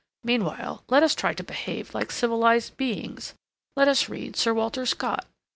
[0.23, 3.35] Meanwhile, let us try to behave like civilized beings.
[3.75, 5.27] Let us read Sir Walter Scott.